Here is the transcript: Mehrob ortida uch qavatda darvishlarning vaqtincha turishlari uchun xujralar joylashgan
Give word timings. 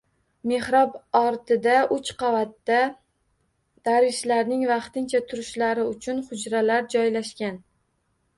Mehrob 0.51 0.93
ortida 1.17 1.75
uch 1.95 2.09
qavatda 2.21 2.79
darvishlarning 3.89 4.65
vaqtincha 4.71 5.23
turishlari 5.35 5.85
uchun 5.93 6.25
xujralar 6.31 6.91
joylashgan 6.97 7.63